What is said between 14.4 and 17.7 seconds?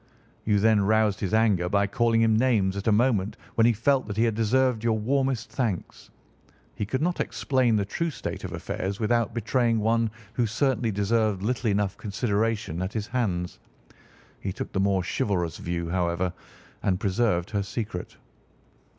took the more chivalrous view, however, and preserved her